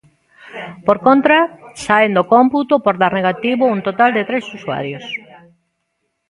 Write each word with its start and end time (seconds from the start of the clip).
Por 0.85 0.97
contra, 1.07 1.39
saen 1.85 2.11
do 2.17 2.23
cómputo 2.33 2.73
por 2.85 2.95
dar 3.01 3.13
negativo 3.19 3.63
un 3.75 3.79
total 3.87 4.11
de 4.17 4.27
tres 4.29 4.43
usuarios. 4.57 5.05